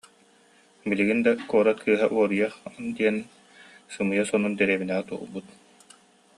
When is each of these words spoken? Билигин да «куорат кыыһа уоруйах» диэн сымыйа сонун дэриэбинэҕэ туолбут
Билигин 0.89 1.19
да 1.25 1.31
«куорат 1.49 1.79
кыыһа 1.83 2.07
уоруйах» 2.15 2.53
диэн 2.97 3.17
сымыйа 3.93 4.23
сонун 4.29 4.53
дэриэбинэҕэ 4.55 5.03
туолбут 5.07 5.47